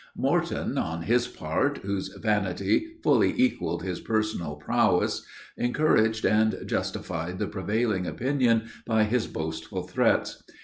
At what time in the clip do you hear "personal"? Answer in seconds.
3.99-4.55